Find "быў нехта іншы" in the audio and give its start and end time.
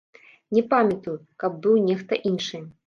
1.67-2.67